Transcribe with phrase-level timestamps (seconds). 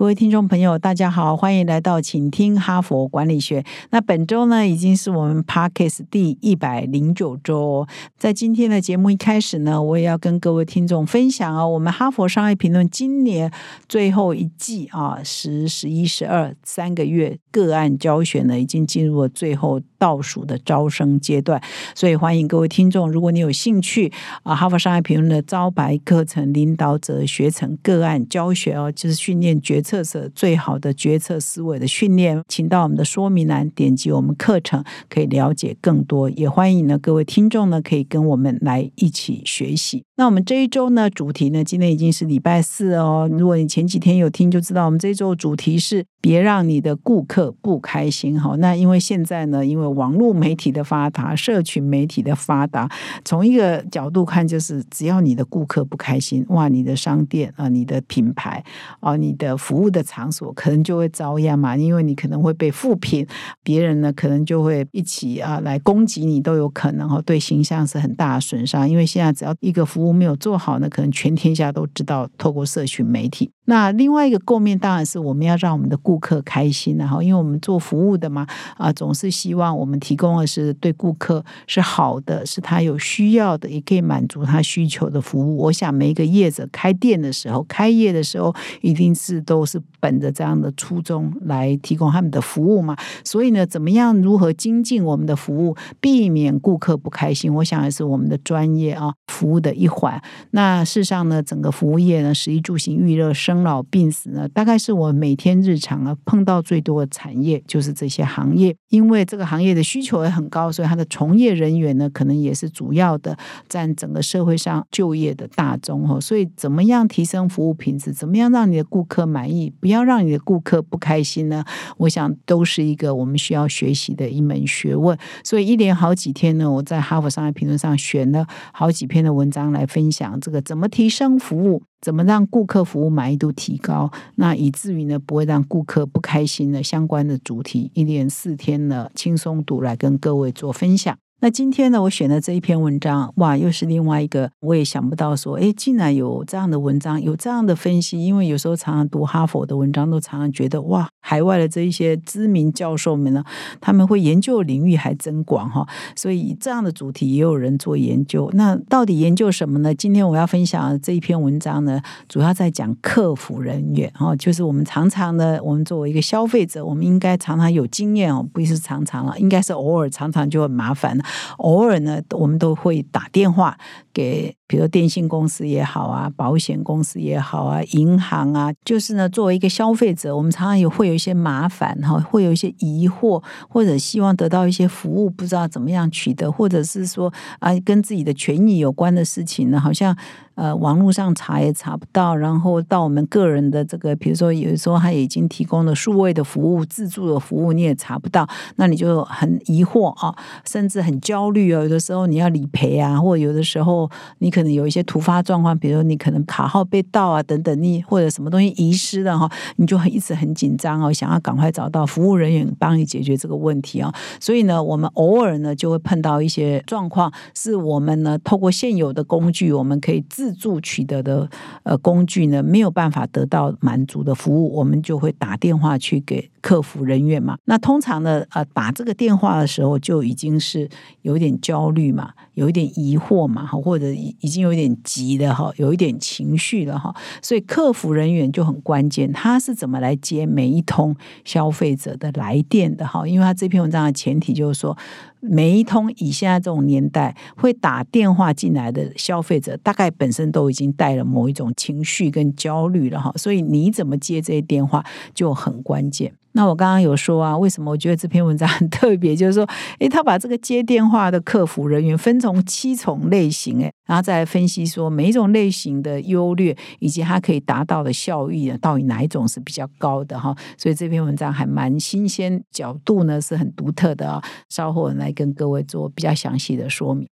[0.00, 3.62] 各位听众朋友，大家好，欢迎来到请听哈佛管理学。
[3.90, 7.86] 那本周呢，已经是我们 Parkes 第一百零九周。
[8.16, 13.52] 在今天的节目一开始呢，我也要跟各位听众分享啊，我们哈佛商业评论今年
[13.90, 19.82] 最后一季啊，十、十一、十二三个月个案教学呢，已经进入了最后。
[20.00, 21.62] 倒数的招生阶段，
[21.94, 24.10] 所以欢迎各位听众，如果你有兴趣
[24.42, 36.30] 啊，哈佛商业评论的招白课程领导者学成个案教学哦，就是训练决策者最好的决策思维的训练，请到我们的说明栏点击我们课程，可以了解更多。
[36.30, 40.02] 也欢迎呢各位听众呢，可以跟我们来一起学习。
[40.16, 43.28] 那我们这一周呢，主题呢，今天已经是礼拜四哦。
[43.30, 48.56] 如果你前几天有听，就知道我们这一周主题是别让你的顾客不开心好。
[48.58, 52.88] 那因为现在呢，因为网络媒体的发达，社群媒体的发达，
[53.24, 58.62] 从一个角度看，就是只要你的顾客不开心，哇，你的商店啊，你的品牌
[59.00, 63.26] 啊，你的服务的场所可能就会遭殃嘛，因为你可能会被负评，
[63.62, 68.88] 别人呢可能就会一起啊来攻击你，都有可能哈，对形象是很大的损伤。
[68.88, 73.50] 因为现在只要一个服务没有做好呢，可能全天下都知道，透过社群媒体。
[73.70, 78.44] 那另外一个构面当然是我们要让我们的顾客开心，然后因为我们做服务的嘛，
[78.76, 85.56] 啊，总是希望我们提供的是对顾客是好的，是他有需要的，也可以满足他需求的服务。
[85.56, 92.96] 我想每一个业者开店的时候、开业的时候，一定是都是本着这样的初衷来提供他们的服务嘛。
[93.22, 97.54] 所以呢，怎么样如何精进我们的服务，避免顾客不开心？
[97.54, 100.20] 我想也是我们的专业啊，服务的一环。
[100.50, 108.74] 那事实上呢，整个服务业呢，食衣住行、娱乐、生生老病死呢，大概是我每天日常啊碰到最多的产业，就是这些行业。
[108.88, 113.36] 因为这个行业的需求也很高，所以它的从业人员呢，可能也是主要的
[113.68, 116.20] 占整个社会上就业的大宗哦。
[116.20, 121.62] 所以，怎么样提升服务品质，怎么样让你的顾客满意，不要让你的顾客不开心呢？
[121.98, 125.16] 我想都是一个我们需要学习的一门学问。
[125.44, 131.82] 所以，一连好几天呢，我在哈佛商业评论上选了好几篇的文章来分享这个怎么提升服务。
[132.00, 134.10] 怎么让顾客服务满意度提高？
[134.36, 141.16] 那以至于呢不会让顾客不开心的相关的主题，一连四天呢轻松读来跟各位做分享。
[141.42, 148.22] 那今天呢，我选的这一篇文章，哇，又是另外一个，我也想不到说，哎，竟然有这样的文章，有这样的分析。
[148.22, 153.42] 因为有时候常常读哈佛的文章，都常常觉得，哇，海外的这一些知名教授们呢，
[153.80, 155.88] 他们会研究领域还真广哈。
[156.14, 158.50] 所以这样的主题也有人做研究。
[158.52, 159.94] 那到底研究什么呢？
[159.94, 171.24] 今天我要分享这一篇文章呢，主要在讲客服人员哦，就是我们常常呢，我们作为一个消费者，我们应该常常有经验哦，不是常常了，应该是偶尔常常就很麻烦了。
[171.58, 173.78] 偶尔呢，我们都会打电话
[174.12, 190.16] 给，比如电信公司也好啊，保险公司也好啊，银行啊，就是呢，作为一个消费者，我们常常也会有一些麻烦哈，会有一些疑惑，或者希望得到一些服务，不知道怎么样取得，或者是说啊，跟自己的权益有关的事情呢，好像。
[190.56, 200.36] 呃，网络上查也查不到，然后到我们个人的这个，比如说有时候他已经提供了数位的服务、自助的服务，你也查不到，那你就很疑惑啊，
[200.66, 201.82] 甚至很焦虑啊。
[201.82, 204.10] 有的时候你要理赔啊，或者有的时候
[204.40, 214.14] 你可可能有一些突发状况，比如你可能卡号被盗啊等等，你或者什么东西遗失了哈，你就很一直很紧张哦，想要赶快找到服务人员帮你解决这个问题啊。
[214.38, 221.48] 所以呢，我们偶尔呢就会碰到一些状况，是我们呢透过现有的工具，我们可以自助取得的
[221.84, 227.56] 呃工具呢，没有办法得到满足的服务，我们就会打电话去给客服人员嘛。
[227.64, 230.86] 那通常呢，呃，打这个电话的时候就已经是
[231.22, 237.14] 有点焦虑嘛，有一点疑惑嘛，或者已已经有点急了哈，有一点情绪了哈。
[237.40, 241.14] 所以客服人员就很关键，他是怎么来接每一通
[241.44, 243.24] 消费者的来电的哈？
[243.24, 244.98] 因为他这篇文章的前提就是说。
[245.40, 255.04] 每一通以现在这种年代会打电话进来的消费者，大概本身都已经带了某一种情绪跟焦虑了哈，所以你怎么接这些电话
[255.34, 256.32] 就很关键。
[256.52, 259.36] 那我刚刚有说啊，为什么我觉得这篇文章很特别？
[259.36, 259.64] 就是说，
[260.00, 270.52] 诶，他把这个接电话的客服人员分成七种类型，诶，然后再来分析说每一种类型的优劣，以及它可以达到的效益呢，到底哪一种是比较高的哈？
[270.76, 274.42] 所以这篇文章还蛮新鲜，角度呢是很独特的啊。
[274.68, 277.28] 稍后来跟各位做比较详细的说明。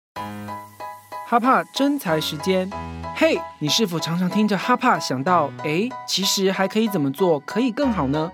[1.27, 2.71] 哈帕真才时间。
[3.15, 8.31] 嘿，你是否常常听着哈帕想到，哎，其实还可以怎么做可以更好呢？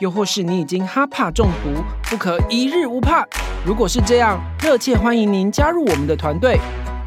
[0.00, 3.24] 又或是你已经哈帕中毒，不可一日无怕？
[3.64, 6.58] 如果是这样，热切欢迎您加入我们的团队。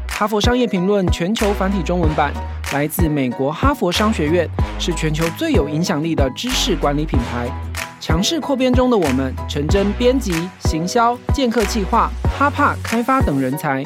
[0.08, 2.32] 哈佛商业评论全球繁体中文版
[2.72, 4.48] 来自美国哈佛商学院，
[4.78, 7.67] 是全球最有影响力的知识管理品牌。
[8.00, 12.08] 强势扩编中的我们，诚征编辑、行销、剑客计划、
[12.38, 13.84] 哈帕开发等人才。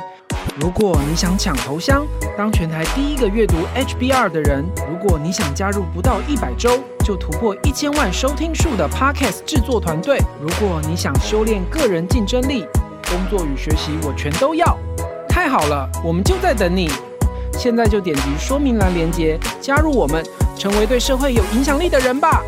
[0.60, 2.06] 如果你想抢头香，
[2.36, 12.66] 当全台第一个阅读 HBR 的人；如果你想加入不到一百周就突破一千万收听数的 Podcast 制作团队；如果你想修炼个人竞争力，
[13.08, 14.76] 工作与学习我全都要。
[15.26, 16.90] 太好了，我们就在等你。
[17.58, 20.22] 现在就点击说明栏链接，加入我们，
[20.58, 22.42] 成为对社会有影响力的人吧。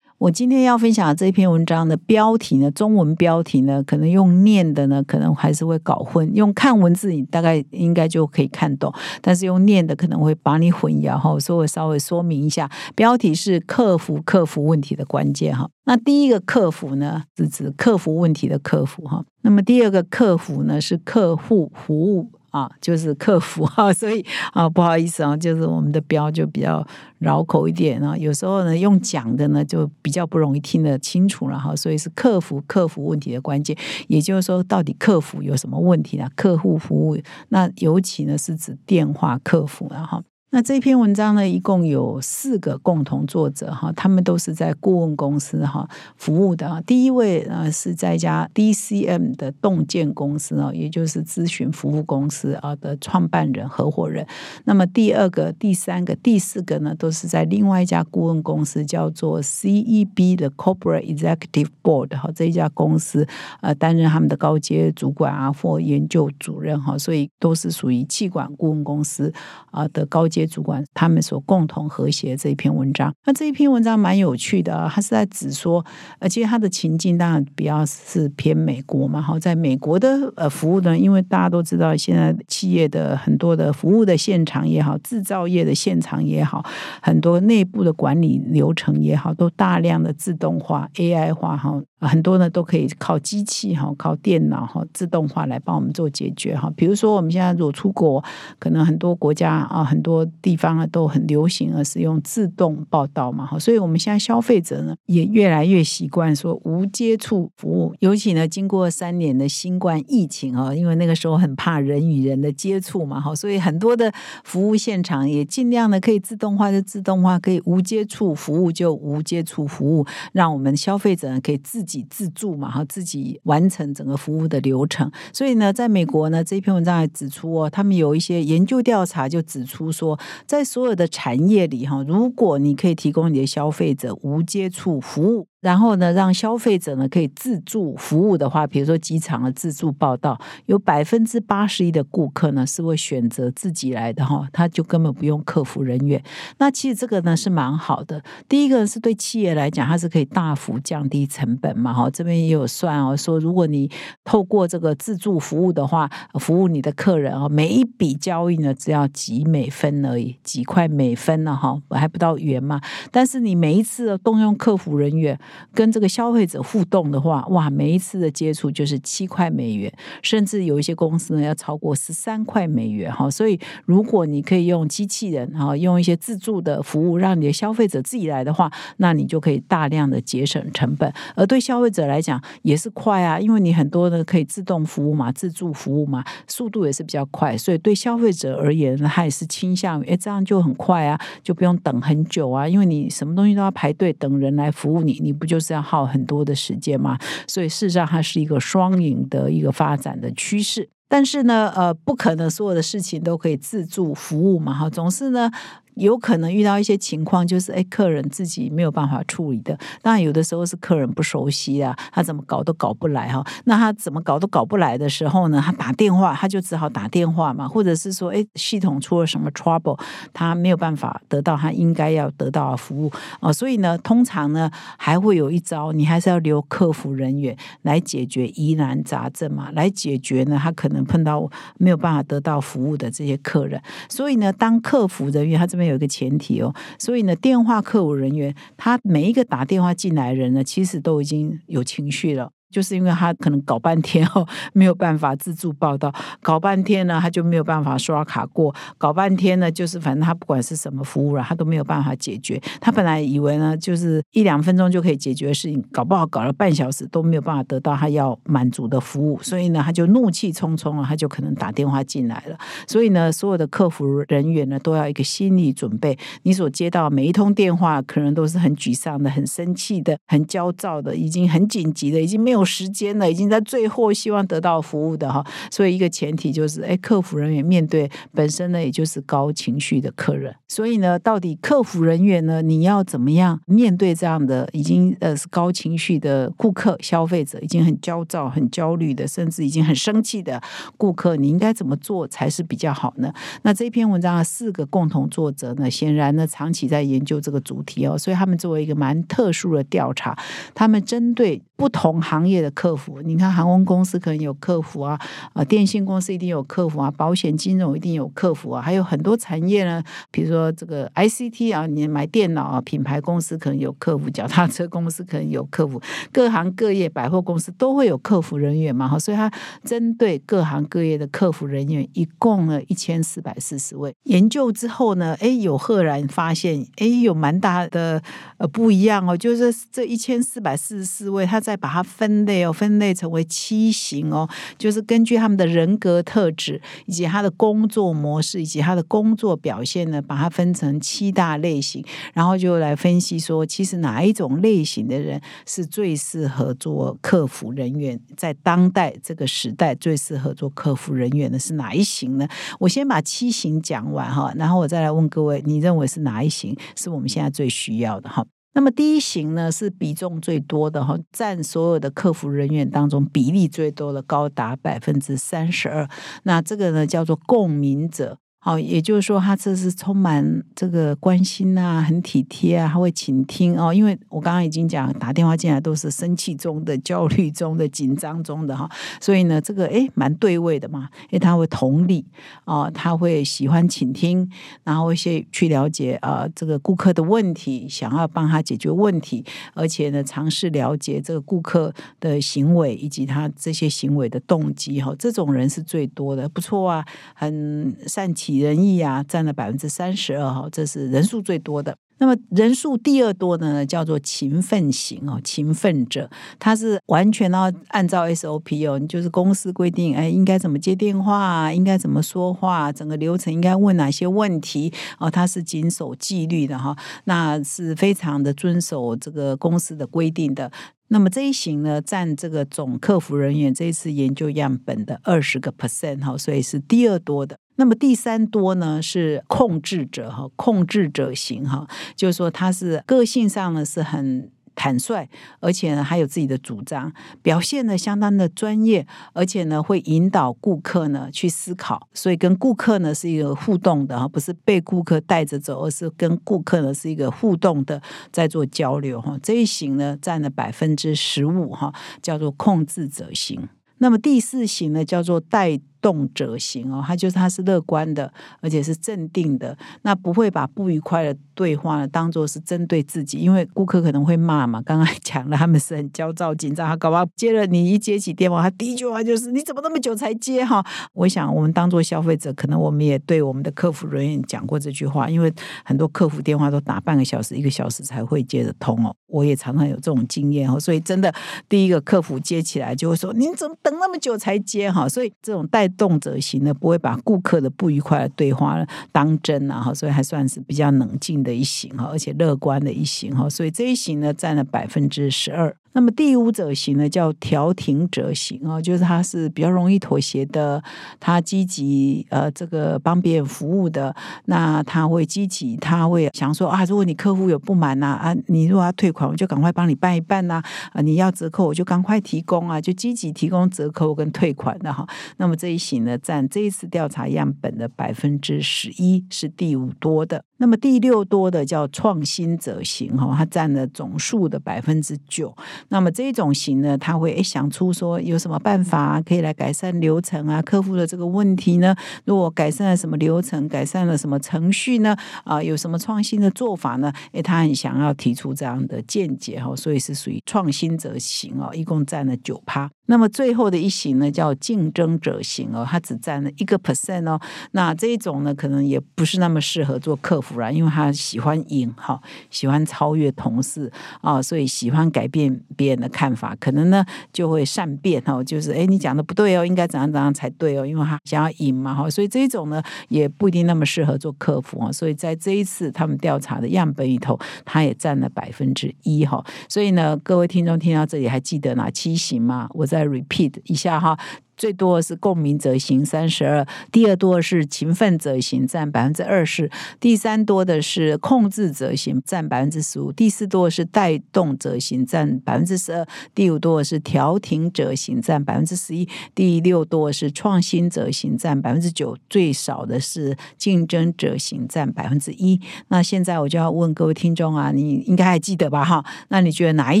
[0.24, 8.90] 我今天要分享的这篇文章的标题呢，中文标题呢，可能用念的呢，可能还是会搞混；用看文字，你大概应该就可以看懂。
[9.20, 15.68] 但是用念的可能会把你混淆哈，所以我稍微说明一下，标题是克服克服问题的关键哈。
[15.84, 19.22] 那第一个克服呢，是指克服问题的克服哈。
[19.42, 22.30] 那么第二个克服呢，是客户服务。
[22.54, 26.86] 啊，就是客服哈， 所以啊，不好意思啊，就是我们的标就比较
[27.18, 36.28] 绕口一点啊，有时候呢用讲的呢就比较不容易听得清楚了哈，所以是客服客服问题的关键，也就是说到底客服有什么问题呢？
[36.36, 37.18] 客户服务
[37.48, 40.22] 那尤其呢是指电话客服了哈。
[40.54, 46.80] 那这篇文章呢，一共有四个共同作者哈，他们都是在顾问公司哈服务的。
[46.86, 54.24] 第一位呃是在一家 DCM 的洞见公司啊，也就是咨询服务公司啊的创办人合伙人。
[54.62, 63.26] 那么第二个、第三个、第四个呢，都是在另外一家顾问公司叫做 CEB 的 Corporate Executive Board 哈这一家公司
[63.60, 69.34] 呃担任他们的高阶主管啊或研究主任哈，所以都是属于气管顾问公司
[69.72, 70.43] 啊的高阶。
[70.46, 75.84] 主管他们所共同和谐这一篇文章，那这一篇文章蛮有趣的啊，他是在指说，
[76.18, 86.64] 而且他的情境当然比较是偏美国嘛，哈，在美国的呃服务呢，因为大家都知道，现在企业的很多的服务的现场也好，制造业的现场也好，
[87.00, 91.82] 很多内部的管理流程也好，都大量的自动化、AI 化，哈。
[92.06, 96.70] 很多呢都可以靠机器哈，靠电脑哈，自动化来帮我们做解决哈。
[96.76, 98.22] 比如说我们现在如果出国，
[98.58, 103.58] 可能很多国家啊，很多地方啊都很流行啊，使用自动报道嘛哈。
[103.58, 114.12] 所以我们现在消费者呢也越来越习惯说无接触服务，尤其呢经过三年的新冠疫情啊，因为那个时候很怕人与人的接触嘛哈，所以很多的
[114.44, 121.93] 服务现场也尽量的可以自动化就自动化，可以无接触服务就无接触服务，让我们消费者呢可以自己。
[121.98, 125.10] 己自助嘛，哈，自己完成整个服务的流程。
[125.32, 135.46] 所以呢，在美国呢，这篇文章还指出哦，他们有一些研究调查就指出说，在所有的产业里，哈，如果你可以提供你的消费者无接触服务。
[135.64, 146.22] 然后呢，让消费者呢可以自助服务的话，比如说机场的自助报到，有百分之八十一的顾客呢是会选择自己来的哈，他就根本不用客服人员。
[146.58, 148.22] 那其实这个呢是蛮好的。
[148.46, 152.10] 第一个是对企业来讲，它是可以大幅降低成本嘛哈。
[152.10, 153.90] 这边也有算哦，说如果你
[154.22, 162.78] 透过这个自助服务的话，服务你的客人啊，每一笔交易呢只要几美分而已，几块美分呢哈，还不到元嘛。
[163.10, 165.40] 但是你每一次动用客服人员。
[165.72, 169.92] 跟这个消费者互动的话，哇，每一次的接触就是七块美元，
[170.22, 173.30] 甚至有一些公司呢要超过十三块美元哈。
[173.30, 181.12] 所以，如果你可以用机器人哈，用一些自助的服务，让你的消费者自己来的话，那你就可以大量的节省成本。
[181.36, 187.56] 而对消费者来讲也是快啊，因为你很多的可以自动服务嘛，自助服务嘛，速度也是比较快。
[187.56, 195.34] 所以对消费者而言，他也是倾向于，哎，这样就很快啊，就不用等很久啊，因为你什么东西都要排队等人来服务你，你。
[195.44, 197.18] 不就是要耗很多的时间嘛？
[197.46, 200.88] 所以事实上，它是一个双赢的一个发展的趋势。
[201.06, 205.50] 但是呢，呃，不可能所有的事情都可以自助服务嘛，哈，总是呢。
[205.96, 209.78] 有可能遇到一些情况，就是哎，客人自己没有办法处理的。
[210.02, 213.44] 当然，有的时候是客人不熟悉啊，他怎么搞都搞不来哈。
[213.64, 215.62] 那他怎么搞都搞不来的时候呢？
[215.64, 219.98] 他打电话，他就只好打电话嘛，或者是说，哎，系统出了什么 trouble，
[220.32, 223.52] 他没有办法得到他应该要得到的服务啊。
[223.52, 231.48] 所以呢，通常呢，还会有一招，你还是要留客服人员来解决疑难杂症嘛，来解决呢，他可能碰到
[231.78, 233.80] 没有办法得到服务的这些客人。
[234.08, 235.83] 所以呢，当客服人员他这边。
[235.86, 242.53] 有一个前提哦，所以呢，电话客服人员他每一个打电话进来人呢，其实都已经有情绪了。
[242.70, 252.60] 就是因为他可能搞半天哦，没有办法自助报到，搞半天呢他就没有办法刷卡过，搞半天呢就是反正他不管是什么服务了，他都没有办法解决。
[252.80, 262.58] 他本来以为呢就是一两分钟就可以解决的事情，搞不好搞了半小时都没有办法得到他要满足的服务，所以呢他就怒气冲冲了，他就可能打电话进来了。
[262.88, 272.63] 所以呢，所有的客服人员呢都要一个心理准备，你所接到每一通电话，可能都是很沮丧的、很生气的、很焦躁的，已经很紧急的，已经没有。
[272.64, 290.62] 时间了，已经在最后希望得到服务的哈，所以一个前提就是，哎，客服人员面对本身呢，也就是高情绪的客人，所以呢，到底客服人员呢，你要怎么样面对这样的已经呃是高情绪的顾客、消费者，已经很焦躁、很焦虑的，甚至已经很生气的
[290.96, 293.32] 顾客，你应该怎么做才是比较好呢？
[293.62, 300.36] 那这篇文章的四个共同作者呢，显然呢，长期在研究这个主题哦，所以他们作为一个蛮特殊的调查，
[300.74, 302.54] 他们针对不同行业。
[302.54, 305.18] 业的客服，你看航空公司可能有客服啊，
[305.54, 319.50] 啊，电信公司一定有客服啊，保险金融一定有客服啊，还有很多产业呢，比如说这个 ICT 啊，你买电脑啊，品牌公司可能有客服，脚踏车公司可能有客服，各行各业百货公司都会有客服人员嘛，哈，所以他
[319.82, 328.22] 针对各行各业的客服人员，一共呢一千四百四十位，研究之后呢，哎，有赫然发现，哎，有蛮大的
[328.58, 332.33] 呃不一样哦，就是这一千四百四十四位，他再把它分。
[332.44, 352.48] 类哦，分类成为七型哦，就是根据他们的人格特质以及他的工作模式以及他的工作表现呢，把它分成七大类型，然后就来分析说，其实哪一种类型的人是最适合做客服人员，在当代这个时代最适合做客服人员的是哪一型呢？
[352.80, 358.44] 我先把七型讲完哈，然后我再来问各位，你认为是哪一型是我们现在最需要的哈？
[358.74, 366.08] 那么第一型呢是比重最多的哈，占所有的客服人员当中比例最多的，高达百分之三十二。
[366.42, 368.38] 那这个呢叫做共鸣者。
[368.66, 373.92] 好，也就是说，他这是充满这个关心啊，很体贴啊，他会倾听哦。
[373.92, 378.90] 因为我刚刚已经讲，打电话进来都是生气中的、焦虑中的、紧张中的哈，
[379.20, 382.24] 所以呢，这个诶蛮对位的嘛，因为他会同理
[382.64, 384.50] 哦，他会喜欢倾听，
[384.82, 389.44] 然后一些去了解啊这个顾客的问题，想要帮他解决问题，
[389.74, 397.04] 而且呢，尝试了解这个顾客的行为以及他这些行为的动机哈，这种人是最多的，不错啊，
[397.34, 401.96] 很善仁义啊，占了百分之三十二哈，这是人数最多的。
[402.18, 406.30] 那么人数第二多呢，叫做勤奋型哦，勤奋者，
[406.60, 420.70] 他是完全要按照 SOP 哦，就是公司规定，哎，应该怎么接电话，应该怎么说话，整个流程应该问哪些问题哦，他是谨守纪律的哈，那是非常的遵守这个公司的规定的。
[421.08, 427.58] 那么这一型呢，占这个总客服人员这一次研究样本的二十个 percent 哈，所以是第二多的。
[427.76, 435.28] 那么第三多呢是控制者哈，控制者型哈，就是说他是个性上呢是很坦率，
[435.60, 437.12] 而且呢还有自己的主张，
[437.42, 448.00] 表现呢相当的专业，而且呢会引导顾客呢去思考，所以跟顾客呢是一个互动的哈，不是被顾客带着走，而是跟顾客呢是一个互动的
[448.32, 449.38] 在做交流哈。
[449.42, 453.68] 这一型呢占了百分之十五哈，叫做控制者型。
[453.98, 455.80] 那么第四型呢叫做带。
[456.04, 458.30] 动者型哦，他就是他是乐观的，
[458.60, 464.82] 而且是镇定的，那不会把不愉快的对话呢当做是针对自己，因为顾客可能会骂嘛。
[464.82, 470.84] 刚刚讲了，他们是很焦躁紧张，他搞不好接了你一接起电话，他第一句话就是你怎么那么久才接哈？
[471.14, 475.50] 我想我们当做消费者，可能我们也对我们的客服人员讲过这句话，因为
[475.86, 479.16] 很多客服电话都打半个小时、一个小时才会接得通哦。
[479.26, 481.34] 我也常常有这种经验哦，所以真的
[481.68, 495.76] 第一个客服接起来就会说：“您怎么等那么久才接哈？”所以这种带动则型呢不会把顾客的不愉快的对话当真啊，哈，所以还算是比较冷静的一型哈，而且乐观的一型哈，所以这一型呢占了百分之十二。
[495.94, 500.82] 那么第五者型呢，叫调停者型啊，就是他是比较容易妥协的，
[501.18, 504.14] 他积极呃这个帮别人服务的，
[504.46, 510.60] 那他会积极，他会想说啊，如果你客户有不满呐啊，你如果要退款，我就赶快帮你办一办呐
[510.92, 515.06] 啊，你要折扣我就赶快提供啊，就积极提供折扣跟退款的哈。
[515.36, 520.44] 那么这一型呢，占这一次调查样本的百分之十一，是第五多的。
[520.56, 525.54] 那么第六多的叫创新者型哈，它占了总数的百分之九。
[525.88, 531.94] 那么这种型呢，他会诶想出说有什么办法可以来改善流程啊，客户的这个问题呢？
[532.24, 535.16] 如果改善了什么流程，改善了什么程序呢？
[535.44, 537.12] 啊，有什么创新的做法呢？
[537.32, 542.90] 诶，他很想要提出这样的见解哈，所以是属于创新者型哦，一共占了九趴。
[543.06, 547.38] 那么最后的一型呢，叫竞争者型哦，它只占了一个 percent 哦。
[547.72, 552.18] 那这一种呢，可能也不是那么适合做客服啦，因为他喜欢赢哈，
[552.48, 553.92] 喜欢超越同事
[554.22, 564.90] 啊，所以喜欢改变别人的看法，可能呢就会善变哈，就是哎，你讲的不对哦，应该怎样怎样才对哦，因为他想要赢嘛哈，所以这一种呢也不一定那么适合做客服啊。
[564.90, 569.44] 所以在这一次他们调查的样本里头，他也占了百分之一哈。
[569.68, 572.66] 所以呢，各位听众听到这里还记得哪七型吗？
[572.72, 572.88] 我。
[572.94, 574.16] 再 repeat 一下哈。
[574.56, 595.60] 最多的是共鸣者型三十二，第二多的是勤奋者型占百分之二十，第三多的是控制者型占百分之十五，第四多的是带动者型占百分之十二，第五多的是调停者型占百分之十一，第六多的是创新者型占百分之九，最少的是竞争者型占百分之一。
[595.88, 598.84] 那现在我就要问各位听众啊，你应该还记得吧？
[598.84, 600.00] 哈，那你觉得哪一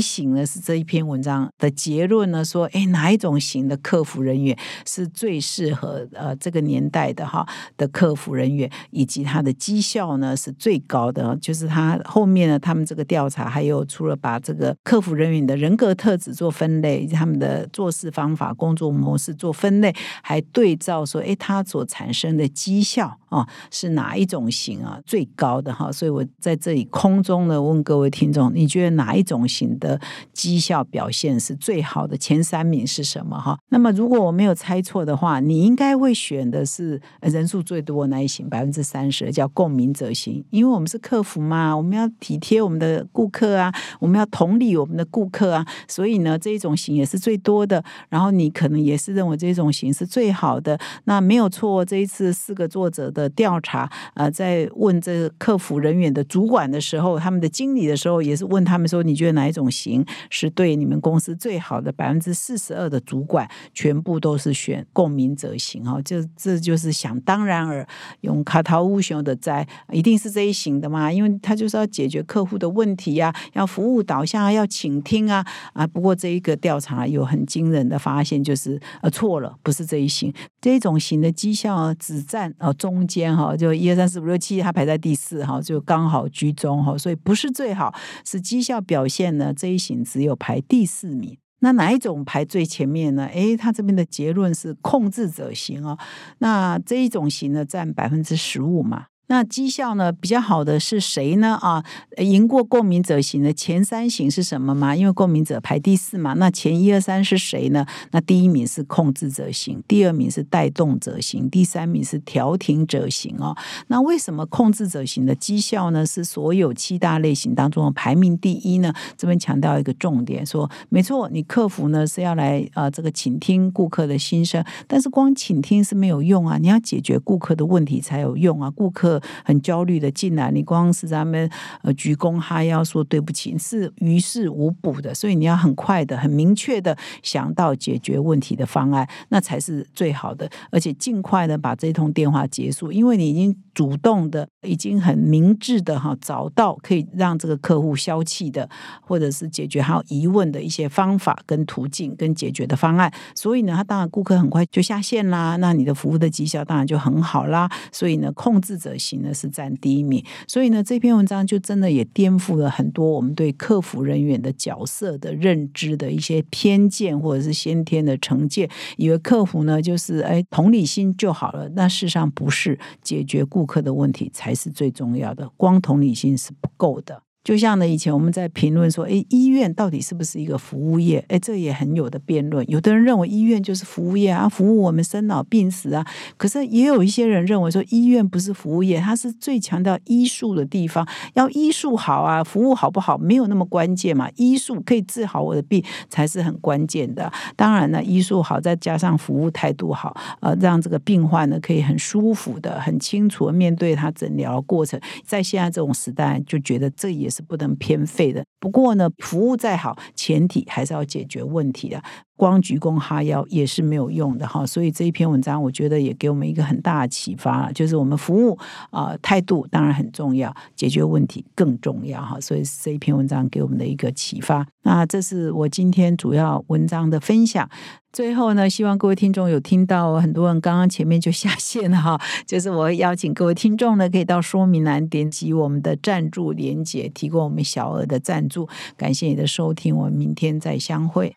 [0.00, 0.46] 型呢？
[0.46, 2.44] 是这一篇文章的结论呢？
[2.44, 4.43] 说，哎，哪一种型的客服人员？
[4.84, 7.46] 是最适合呃这个年代的哈
[7.76, 11.36] 的客服人员，以及他的绩效呢是最高的。
[11.40, 25.92] 就是他后面呢，他们这个调查还有除了把这个客服人员的人格特质做分类，以及他们的做事方法、工作模式做分类，还对照说，哎，他所产生的绩效啊是哪一种型啊最高的哈？
[25.92, 30.00] 所以我在这里空中呢问各位听众，你觉得哪一种型的
[30.32, 32.16] 绩效表现是最好的？
[32.16, 33.58] 前三名是什么哈？
[33.68, 40.44] 那么如果我没有猜错的话，你应该会选的是人数最多那一型，百分之三十，叫共鸣者型。
[40.50, 47.82] 因为我们是客服嘛，我们要体贴我们的顾客啊，我们要同理我们的顾客啊，所以呢，这一种型也是最多的。
[48.08, 51.84] 然后你可能也是认为这种型是最好的，那没有错。
[51.84, 61.94] 这一次四个作者的调查，呃，在问这客服人员的主管的时候，他们的经理的时候，也是问他们说，你觉得哪一种型是对你们公司最好的？
[61.94, 64.34] 百分之四十二的主管全部都。
[64.34, 67.86] 是选共鸣者型哈，就这就是想当然而
[68.22, 75.86] 用卡陶乌熊的在，一定是这一型的嘛，因为他就是要解决客户的问题呀，要服务导向啊，要倾听啊啊。
[75.86, 87.94] 不过这一个调查有很惊人的发现，就是呃错了，不是这一型，这一种型的绩效只占呃中间哈，就一二三四五六七，它排在第四哈，就刚好居中哈，所以不是最好，
[88.26, 91.38] 是绩效表现呢这一型只有排第四名。
[91.64, 93.24] 那哪一种排最前面呢？
[93.32, 95.98] 诶，他这边的结论是控制者型哦。
[96.40, 99.06] 那这一种型呢，占百分之十五嘛。
[99.26, 101.58] 那绩效呢比较好的是谁呢？
[101.62, 101.82] 啊，
[102.18, 104.94] 赢过共鸣者型的前三型是什么吗？
[104.94, 107.86] 因为共鸣者排第四嘛，那前一二三是谁呢？
[108.10, 113.56] 那第一名是控制者型，第二名是带动者型，第三名是调停者型哦。
[113.86, 118.92] 那为什么控制者型的绩效呢是所有七大类型当中排名第一呢？
[119.16, 129.13] 这边强调一个重点，说没错，你客服呢是要来呃这个倾听顾客的心声，但是光倾听是没有用啊，你要解决顾客的问题才有用啊，顾客。
[129.44, 131.48] 很焦虑的进来，你光是咱们
[131.82, 135.14] 呃鞠躬哈腰说对不起，是于事无补的。
[135.14, 140.50] 所以你要很快的、很明确的想到解决问题的方案，那才是最好的。
[140.70, 148.66] 而且尽快的把这通电话结束，因为你已经主动的、已经很明智的哈找到可以让这个客户消气的，
[149.02, 153.12] 或者是解决他疑问的一些方法跟途径跟解决的方案。
[153.34, 157.70] 所以呢，他当然顾客很快就下线啦，那你的服务的绩效当然就很好啦。
[157.92, 158.94] 所以呢，控制者。
[158.96, 177.23] 型呢是占第一名，所以呢这篇文章就真的也颠覆了很多我们对客服人员的角色的认知的一些偏见或者是先天的成见，以为客服呢就是哎同理心就好了，那事实上不是，解决顾顾客的问题才是最重要的，光同理心是不够的。
[177.44, 181.22] 就像呢，以前我们在评论说，哎，医院到底是不是一个服务业？
[181.28, 182.68] 哎，这也很有的辩论。
[182.70, 186.02] 有的人认为医院就是服务业啊，服务我们生老病死啊。
[186.38, 191.06] 可是也有一些人认为说，医院不是服务业，它是最强调医术的地方。
[191.34, 194.26] 要医术好啊，服务好不好没有那么关键嘛。
[194.36, 197.30] 医术可以治好我的病才是很关键的。
[197.54, 204.98] 当然呢，医术好，再加上服务态度好，呃，让这个病患呢可以很舒服的、很清楚的面对他诊疗过程。
[205.26, 207.28] 在现在这种时代，就觉得这也。
[207.34, 208.44] 是不能偏废的。
[208.64, 212.02] 不过呢，服务再好，前提还是要解决问题的。
[212.36, 214.66] 光鞠躬哈腰也是没有用的哈。
[214.66, 218.58] 所以这一篇文章，我觉得也给我们一个很大的启发了，就是我们服务
[218.90, 222.40] 啊态度当然很重要，解决问题更重要哈。
[222.40, 224.66] 所以这一篇文章给我们的一个启发。
[224.82, 227.68] 那这是我今天主要文章的分享。
[228.12, 238.53] 最后呢，希望各位听众有听到，很多人刚刚前面就下线了哈，就是我邀请各位听众呢，可以到说明栏点击我们的赞助连结，提供我们小额的赞助。
[238.96, 241.34] 感谢你的收听，我们明天再相会。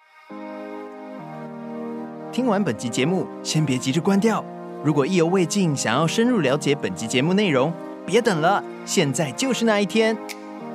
[2.31, 4.43] 听完本集节目，先别急着关掉。
[4.83, 7.73] 如果意犹未尽，想要深入了解本集节目内容，
[8.05, 10.15] 别等了，现在就是那一天。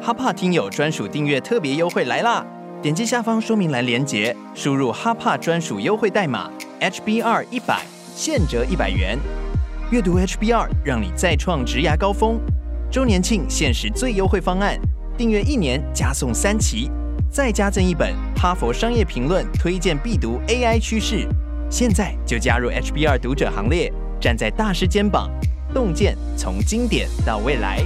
[0.01, 2.45] 哈帕听友专属订阅特别优惠来啦！
[2.83, 6.51] 点击下方说明栏连接，输入哈帕专属优惠代码
[6.81, 9.17] HBR 一百，现折一百元。
[9.93, 12.41] 阅读 HBR，让你再创职涯高峰。
[12.91, 14.77] 周年庆限时最优惠方案，
[15.23, 16.91] 订阅一年加送三期，
[17.31, 21.29] 再加赠一本《哈佛商业评论》推荐必读 AI 趋势。
[21.71, 25.31] 现在就加入 HBR 读者行列，站在大师肩膀，
[25.73, 27.85] 洞见从经典到未来。